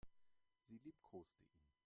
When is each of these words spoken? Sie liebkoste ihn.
Sie 0.67 0.79
liebkoste 0.83 1.43
ihn. 1.43 1.61